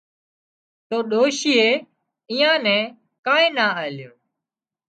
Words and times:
تو 0.87 0.97
ڏوشيئي 1.11 1.69
ايئان 2.31 2.57
نين 2.65 2.81
ڪانئين 3.25 3.51
نا 3.57 3.65
آليون 3.85 4.15